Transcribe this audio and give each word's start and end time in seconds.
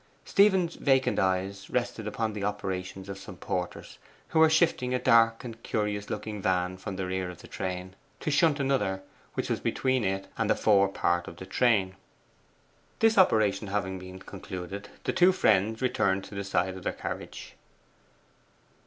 Stephen's 0.25 0.77
vacant 0.77 1.19
eyes 1.19 1.69
rested 1.69 2.07
upon 2.07 2.33
the 2.33 2.43
operations 2.43 3.07
of 3.07 3.19
some 3.19 3.37
porters, 3.37 3.99
who 4.29 4.39
were 4.39 4.49
shifting 4.49 4.95
a 4.95 4.97
dark 4.99 5.43
and 5.43 5.61
curious 5.61 6.09
looking 6.09 6.41
van 6.41 6.75
from 6.75 6.95
the 6.95 7.05
rear 7.05 7.29
of 7.29 7.37
the 7.43 7.47
train, 7.47 7.95
to 8.19 8.31
shunt 8.31 8.59
another 8.59 9.03
which 9.35 9.47
was 9.47 9.59
between 9.59 10.03
it 10.03 10.25
and 10.39 10.49
the 10.49 10.55
fore 10.55 10.87
part 10.89 11.27
of 11.27 11.37
the 11.37 11.45
train. 11.45 11.93
This 12.97 13.15
operation 13.15 13.67
having 13.67 13.99
been 13.99 14.17
concluded, 14.17 14.89
the 15.03 15.13
two 15.13 15.31
friends 15.31 15.83
returned 15.83 16.23
to 16.23 16.33
the 16.33 16.43
side 16.43 16.75
of 16.75 16.81
their 16.81 16.93
carriage. 16.93 17.53